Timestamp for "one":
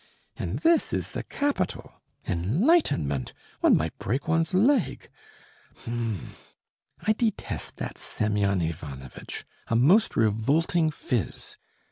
3.59-3.77